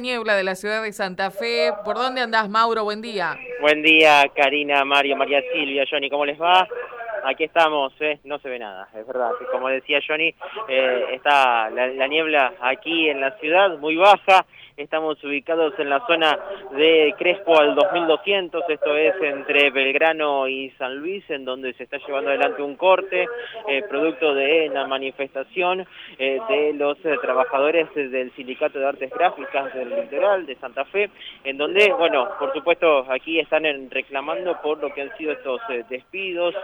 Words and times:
Niebla 0.00 0.36
de 0.36 0.44
la 0.44 0.54
ciudad 0.54 0.80
de 0.80 0.92
Santa 0.92 1.32
Fe. 1.32 1.72
¿Por 1.84 1.96
dónde 1.96 2.20
andás, 2.20 2.48
Mauro? 2.48 2.84
Buen 2.84 3.02
día. 3.02 3.36
Buen 3.60 3.82
día, 3.82 4.22
Karina, 4.32 4.84
Mario, 4.84 5.16
María 5.16 5.42
Silvia, 5.52 5.86
Johnny, 5.90 6.08
¿cómo 6.08 6.24
les 6.24 6.40
va? 6.40 6.68
Aquí 7.24 7.42
estamos, 7.42 7.92
¿eh? 7.98 8.20
no 8.22 8.38
se 8.38 8.48
ve 8.48 8.60
nada, 8.60 8.88
es 8.94 9.04
verdad. 9.04 9.32
Como 9.50 9.68
decía 9.68 9.98
Johnny, 10.06 10.32
eh, 10.68 11.04
está 11.14 11.68
la, 11.70 12.06
niebla 12.06 12.54
aquí 12.60 13.08
en 13.08 13.20
la 13.20 13.36
ciudad 13.38 13.76
muy 13.78 13.96
baja. 13.96 14.46
Estamos 14.78 15.22
ubicados 15.24 15.74
en 15.78 15.90
la 15.90 16.06
zona 16.06 16.38
de 16.70 17.12
Crespo 17.18 17.58
al 17.58 17.74
2200, 17.74 18.62
esto 18.68 18.96
es 18.96 19.12
entre 19.20 19.70
Belgrano 19.70 20.46
y 20.46 20.70
San 20.78 20.96
Luis, 20.98 21.28
en 21.30 21.44
donde 21.44 21.72
se 21.74 21.82
está 21.82 21.98
llevando 21.98 22.30
adelante 22.30 22.62
un 22.62 22.76
corte, 22.76 23.26
eh, 23.66 23.82
producto 23.88 24.32
de 24.34 24.70
la 24.72 24.86
manifestación 24.86 25.84
eh, 26.16 26.38
de 26.48 26.72
los 26.74 26.96
trabajadores 27.20 27.92
del 27.92 28.30
Sindicato 28.36 28.78
de 28.78 28.86
Artes 28.86 29.10
Gráficas 29.10 29.74
del 29.74 29.90
Litoral 29.90 30.46
de 30.46 30.54
Santa 30.54 30.84
Fe, 30.84 31.10
en 31.42 31.58
donde, 31.58 31.92
bueno, 31.92 32.28
por 32.38 32.52
supuesto, 32.52 33.04
aquí 33.10 33.40
están 33.40 33.64
reclamando 33.90 34.62
por 34.62 34.80
lo 34.80 34.94
que 34.94 35.02
han 35.02 35.16
sido 35.18 35.32
estos 35.32 35.60
despidos, 35.90 36.54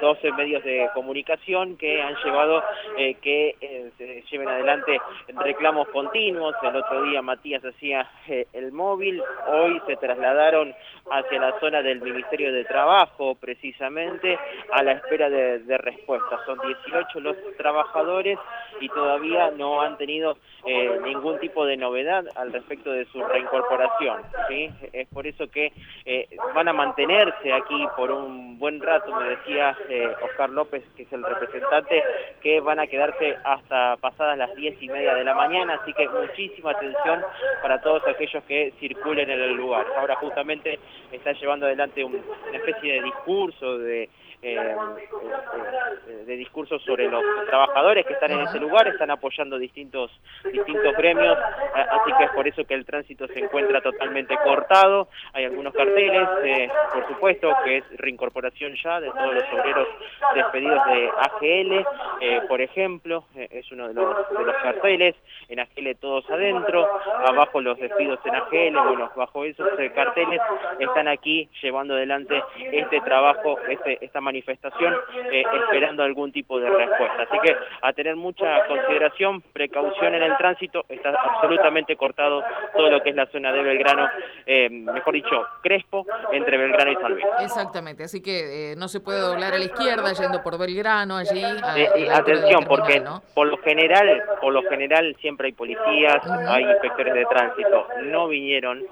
12 0.00 0.32
medios 0.32 0.62
de 0.64 0.90
comunicación 0.92 1.78
que 1.78 2.02
han 2.02 2.14
llevado 2.22 2.62
eh, 2.98 3.14
que 3.22 3.56
eh, 3.60 3.90
se 3.96 4.22
lleven 4.30 4.48
adelante 4.48 5.00
reclamos 5.42 5.88
continuos. 5.88 6.54
El 6.74 6.80
otro 6.80 7.04
día 7.04 7.22
Matías 7.22 7.64
hacía 7.64 8.10
eh, 8.26 8.48
el 8.52 8.72
móvil, 8.72 9.22
hoy 9.46 9.80
se 9.86 9.94
trasladaron 9.94 10.74
hacia 11.08 11.38
la 11.40 11.60
zona 11.60 11.82
del 11.82 12.00
Ministerio 12.02 12.52
de 12.52 12.64
Trabajo, 12.64 13.36
precisamente, 13.36 14.36
a 14.72 14.82
la 14.82 14.92
espera 14.92 15.30
de, 15.30 15.60
de 15.60 15.78
respuestas. 15.78 16.40
Son 16.46 16.58
18 16.58 17.20
los 17.20 17.36
trabajadores 17.56 18.40
y 18.80 18.88
todavía 18.88 19.52
no 19.52 19.82
han 19.82 19.96
tenido 19.98 20.36
ningún 21.04 21.38
tipo 21.38 21.64
de 21.64 21.76
novedad 21.76 22.24
al 22.36 22.52
respecto 22.52 22.90
de 22.90 23.04
su 23.06 23.22
reincorporación. 23.22 24.22
Es 24.92 25.06
por 25.08 25.26
eso 25.26 25.48
que 25.50 25.72
van 26.54 26.66
a 26.66 26.72
mantenerse 26.72 27.52
aquí 27.52 27.86
por 27.96 28.10
un 28.10 28.58
buen 28.58 28.80
rato, 28.80 29.14
me 29.14 29.28
decía 29.28 29.76
Oscar 30.22 30.50
López, 30.50 30.82
que 30.96 31.02
es 31.02 31.12
el 31.12 31.22
representante, 31.22 32.02
que 32.42 32.60
van 32.60 32.80
a 32.80 32.86
quedarse 32.86 33.36
hasta 33.44 33.96
pasadas 33.98 34.38
las 34.38 34.54
diez 34.56 34.82
y 34.82 34.88
media 34.88 35.14
de 35.14 35.24
la 35.24 35.34
mañana, 35.34 35.78
así 35.82 35.92
que 35.92 36.06
atención 36.70 37.22
para 37.62 37.80
todos 37.80 38.06
aquellos 38.06 38.42
que 38.44 38.72
circulen 38.80 39.30
en 39.30 39.40
el 39.40 39.52
lugar. 39.52 39.86
Ahora 39.96 40.16
justamente 40.16 40.78
está 41.12 41.32
llevando 41.32 41.66
adelante 41.66 42.04
una 42.04 42.18
especie 42.52 42.94
de 42.94 43.02
discurso 43.02 43.78
de 43.78 44.08
eh, 44.46 44.76
eh, 46.06 46.36
discursos 46.36 46.82
sobre 46.82 47.08
los 47.08 47.22
trabajadores 47.46 48.04
que 48.04 48.12
están 48.12 48.30
en 48.30 48.40
ese 48.40 48.58
lugar, 48.60 48.86
están 48.88 49.10
apoyando 49.10 49.58
distintos, 49.58 50.10
distintos 50.52 50.94
gremios, 50.98 51.38
así 51.74 52.12
que 52.18 52.24
es 52.24 52.30
por 52.32 52.46
eso 52.46 52.62
que 52.64 52.74
el 52.74 52.84
tránsito 52.84 53.26
se 53.28 53.38
encuentra 53.38 53.80
totalmente 53.80 54.36
cortado. 54.44 55.08
Hay 55.32 55.46
algunos 55.46 55.72
carteles, 55.72 56.28
eh, 56.44 56.68
por 56.92 57.08
supuesto, 57.08 57.54
que 57.64 57.78
es 57.78 57.84
reincorporación 57.96 58.74
ya 58.84 59.00
de 59.00 59.10
todos 59.10 59.34
los 59.34 59.44
obreros 59.44 59.88
despedidos 60.34 60.86
de 60.88 61.10
AGL, 61.16 62.46
por 62.46 62.60
ejemplo, 62.60 63.24
es 63.34 63.72
uno 63.72 63.88
de 63.88 63.94
los, 63.94 64.28
de 64.28 64.44
los 64.44 64.56
carteles, 64.56 65.14
en 65.48 65.60
AGL 65.60 65.96
todos 65.98 66.28
adentro, 66.28 66.53
abajo 67.26 67.60
los 67.60 67.78
despidos 67.78 68.18
en 68.24 68.34
AGL, 68.34 68.88
bueno, 68.88 69.10
bajo 69.16 69.44
esos 69.44 69.68
carteles 69.94 70.40
están 70.78 71.08
aquí 71.08 71.48
llevando 71.62 71.94
adelante 71.94 72.42
este 72.56 73.00
trabajo, 73.00 73.58
este, 73.68 74.04
esta 74.04 74.20
manifestación 74.20 74.94
eh, 75.30 75.44
esperando 75.60 76.02
algún 76.02 76.32
tipo 76.32 76.58
de 76.60 76.70
respuesta. 76.70 77.22
Así 77.22 77.38
que 77.42 77.56
a 77.82 77.92
tener 77.92 78.16
mucha 78.16 78.66
consideración, 78.66 79.42
precaución 79.52 80.14
en 80.14 80.22
el 80.22 80.36
tránsito, 80.36 80.84
está 80.88 81.10
absolutamente 81.10 81.96
cortado 81.96 82.42
todo 82.76 82.90
lo 82.90 83.02
que 83.02 83.10
es 83.10 83.16
la 83.16 83.26
zona 83.26 83.52
de 83.52 83.62
Belgrano, 83.62 84.08
eh, 84.46 84.68
mejor 84.70 85.14
dicho, 85.14 85.44
Crespo, 85.62 86.06
entre 86.32 86.56
Belgrano 86.56 86.92
y 86.92 86.96
San 86.96 87.12
Luis. 87.12 87.24
Exactamente, 87.40 88.04
así 88.04 88.22
que 88.22 88.72
eh, 88.72 88.76
no 88.76 88.88
se 88.88 89.00
puede 89.00 89.20
doblar 89.20 89.54
a 89.54 89.58
la 89.58 89.64
izquierda 89.64 90.12
yendo 90.12 90.42
por 90.42 90.58
Belgrano 90.58 91.16
allí. 91.16 91.42
atención, 92.12 92.64
porque 92.64 93.02
por 93.34 93.46
lo 93.46 93.58
general, 93.58 94.22
por 94.40 94.52
lo 94.52 94.62
general 94.62 95.16
siempre 95.20 95.48
hay 95.48 95.52
policías, 95.52 96.22
hay 96.48 96.64
inspectores 96.64 97.14
de 97.14 97.24
tránsito, 97.26 97.88
no 98.04 98.28
vinieron, 98.28 98.82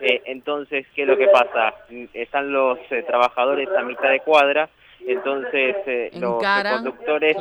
entonces, 0.00 0.86
¿qué 0.94 1.02
es 1.02 1.08
lo 1.08 1.16
que 1.16 1.28
pasa? 1.28 1.74
Están 2.12 2.52
los 2.52 2.78
trabajadores 3.06 3.68
a 3.76 3.82
mitad 3.82 4.10
de 4.10 4.20
cuadra, 4.20 4.68
entonces 5.06 5.76
eh, 5.86 6.10
los 6.14 6.42
conductores 6.42 7.36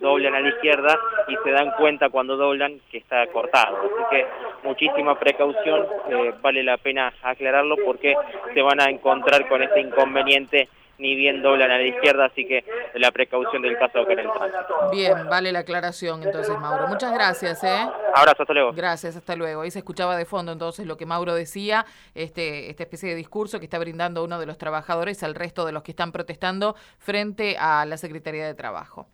doblan 0.00 0.34
a 0.34 0.40
la 0.40 0.48
izquierda 0.48 0.98
y 1.28 1.36
se 1.44 1.50
dan 1.50 1.70
cuenta 1.78 2.08
cuando 2.08 2.36
doblan 2.36 2.80
que 2.90 2.98
está 2.98 3.26
cortado. 3.28 3.76
Así 3.78 4.04
que 4.10 4.26
muchísima 4.64 5.18
precaución, 5.18 5.86
eh, 6.10 6.34
vale 6.40 6.62
la 6.62 6.78
pena 6.78 7.12
aclararlo 7.22 7.76
porque 7.84 8.14
se 8.54 8.62
van 8.62 8.80
a 8.80 8.90
encontrar 8.90 9.46
con 9.48 9.62
este 9.62 9.80
inconveniente 9.80 10.68
ni 11.02 11.16
bien 11.16 11.42
doblan 11.42 11.70
a 11.70 11.78
la 11.78 11.86
izquierda, 11.86 12.26
así 12.26 12.46
que 12.46 12.64
la 12.94 13.10
precaución 13.10 13.60
del 13.60 13.76
caso 13.76 14.06
que 14.06 14.14
tránsito. 14.14 14.90
Bien, 14.92 15.28
vale 15.28 15.52
la 15.52 15.60
aclaración 15.60 16.22
entonces, 16.22 16.56
Mauro. 16.58 16.86
Muchas 16.86 17.12
gracias. 17.12 17.62
¿eh? 17.64 17.88
Abrazo, 18.14 18.42
hasta 18.42 18.54
luego. 18.54 18.72
Gracias, 18.72 19.16
hasta 19.16 19.36
luego. 19.36 19.62
Ahí 19.62 19.70
se 19.70 19.80
escuchaba 19.80 20.16
de 20.16 20.24
fondo 20.24 20.52
entonces 20.52 20.86
lo 20.86 20.96
que 20.96 21.04
Mauro 21.04 21.34
decía, 21.34 21.84
este, 22.14 22.70
esta 22.70 22.84
especie 22.84 23.08
de 23.10 23.16
discurso 23.16 23.58
que 23.58 23.66
está 23.66 23.78
brindando 23.78 24.24
uno 24.24 24.38
de 24.38 24.46
los 24.46 24.56
trabajadores 24.56 25.22
al 25.22 25.34
resto 25.34 25.66
de 25.66 25.72
los 25.72 25.82
que 25.82 25.90
están 25.90 26.12
protestando 26.12 26.76
frente 26.98 27.56
a 27.58 27.84
la 27.84 27.96
Secretaría 27.96 28.46
de 28.46 28.54
Trabajo. 28.54 29.08